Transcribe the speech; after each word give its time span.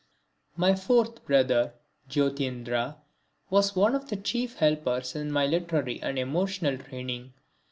My 0.55 0.73
fourth 0.73 1.23
brother 1.25 1.75
Jyotirindra 2.09 2.95
was 3.51 3.75
one 3.75 3.93
of 3.93 4.09
the 4.09 4.15
chief 4.15 4.57
helpers 4.57 5.15
in 5.15 5.31
my 5.31 5.45
literary 5.45 6.01
and 6.01 6.17
emotional 6.17 6.79
training. 6.79 7.33